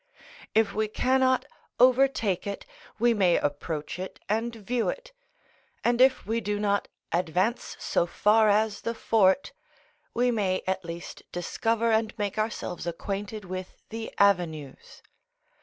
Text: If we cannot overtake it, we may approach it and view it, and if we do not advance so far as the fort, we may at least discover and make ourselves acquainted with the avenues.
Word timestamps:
If 0.55 0.73
we 0.73 0.87
cannot 0.87 1.45
overtake 1.79 2.47
it, 2.47 2.65
we 2.97 3.13
may 3.13 3.37
approach 3.37 3.99
it 3.99 4.19
and 4.27 4.55
view 4.55 4.89
it, 4.89 5.11
and 5.83 6.01
if 6.01 6.25
we 6.25 6.41
do 6.41 6.59
not 6.59 6.87
advance 7.11 7.77
so 7.79 8.07
far 8.07 8.49
as 8.49 8.81
the 8.81 8.95
fort, 8.95 9.51
we 10.15 10.31
may 10.31 10.63
at 10.65 10.83
least 10.83 11.21
discover 11.31 11.91
and 11.91 12.17
make 12.17 12.39
ourselves 12.39 12.87
acquainted 12.87 13.45
with 13.45 13.77
the 13.89 14.11
avenues. 14.17 15.03